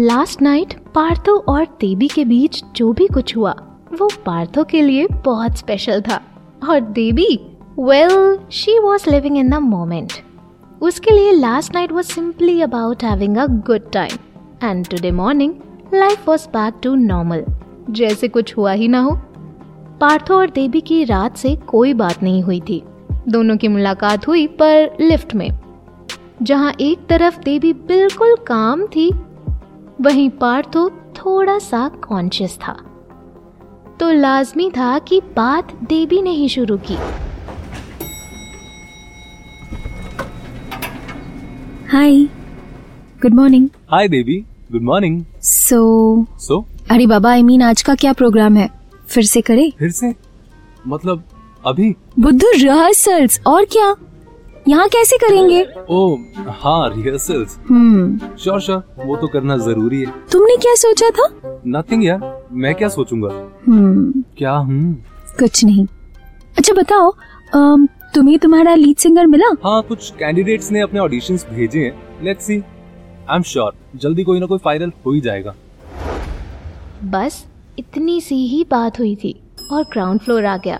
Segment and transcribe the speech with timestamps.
[0.00, 3.54] last night Partho और देवी के बीच जो भी कुछ हुआ,
[3.98, 6.20] वो पार्थो के लिए बहुत स्पेशल था।
[6.68, 10.12] और Devi well she was living in the moment
[10.82, 14.16] उसके लिए last night was simply about having a good time
[14.68, 15.54] and today morning
[15.94, 17.44] life was back to normal
[17.90, 19.20] जैसे कुछ हुआ ही ना हो।
[20.00, 22.82] पार्थो और देवी की रात से कोई बात नहीं हुई थी।
[23.28, 25.50] दोनों की मुलाकात हुई पर लिफ्ट में।
[26.42, 29.12] जहाँ एक तरफ़ देवी बिल्कुल काम थी
[30.00, 32.72] वहीं पार्थो थोड़ा सा कॉन्शियस था।
[34.00, 36.94] तो लाजमी था कि बात देवी ने ही शुरू की।
[41.90, 42.24] Hi
[43.22, 44.44] good morning hi Devi.
[44.72, 45.80] Good morning so
[46.38, 48.70] so अरे बाबा आई मीन आज का क्या प्रोग्राम है?
[49.08, 49.72] फिर से करे?
[49.78, 50.14] फिर से?
[50.86, 51.24] मतलब
[51.66, 51.94] अभी?
[52.18, 53.94] बुद्धू रिहर्सल्स और क्या?
[54.68, 55.62] यहाँ कैसे करेंगे?
[55.90, 56.16] ओ
[56.60, 61.28] हाँ रिहर्सल्स हम्म। श्योर श्योर वो तो करना ज़रूरी है। तुमने क्या सोचा था?
[61.66, 63.28] नथिंग यार मैं क्या सोचूँगा?
[63.68, 64.94] हम्म। क्या हूँ?
[65.38, 65.86] कुछ नहीं।
[66.58, 67.10] अच्छा बताओ
[67.54, 69.48] अम, तुम्हें तुम्हारा लीड सिंगर मिला?
[69.64, 72.56] हाँ कुछ कैंडिडेट्स ने अपने ऑडिशंस भेजे हैं। Let's see
[73.30, 73.72] I am sure
[74.02, 75.54] जल्दी कोई ना कोई फाइनल हो ही जाएगा।
[77.12, 77.44] बस
[77.78, 79.34] इतनी सी ही बात हुई थी
[79.72, 80.78] और ग्राउंड फ्लोर आ गया।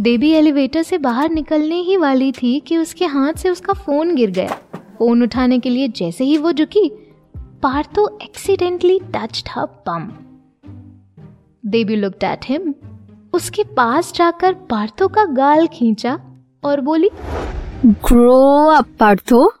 [0.00, 4.30] देवी एलिवेटर से बाहर निकलने ही वाली थी कि उसके हाथ से उसका फ़ोन गिर
[4.30, 4.58] गया।
[4.98, 6.90] फ़ोन उठाने के लिए जैसे ही वो झुकी
[7.62, 10.10] Partho accidentally touched her bum
[11.70, 12.74] Devi looked at him
[13.32, 16.20] उसके पास जाकर पार्थो का गाल खींचा
[16.64, 17.10] और बोली
[17.86, 19.52] ग्रो अप पार्थो।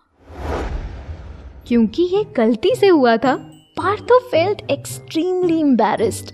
[1.66, 3.34] क्योंकि ये गलती से हुआ था
[3.76, 6.30] Partho felt extremely embarrassed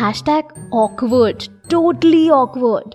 [0.00, 2.94] hashtag awkward totally awkward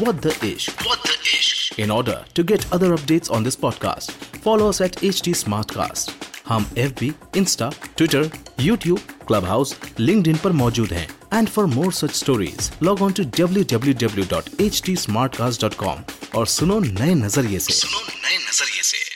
[0.00, 0.68] What the Ish.
[0.86, 1.72] What the Ish.
[1.78, 4.10] In order to get other updates on this podcast,
[4.46, 6.10] follow us at HT Smartcast.
[6.48, 8.22] हम FB, Insta, Twitter,
[8.66, 15.98] YouTube, Clubhouse, LinkedIn पर मौजूद हैं and for more such stories log on to www.htsmartcast.com
[16.36, 19.10] और सुनो नए नज़रिए से सुनो नए नज़रिए से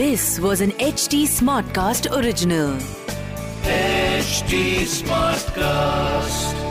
[0.00, 2.70] This was an HD Smartcast original.
[3.70, 4.60] HD
[4.92, 6.69] Smartcast.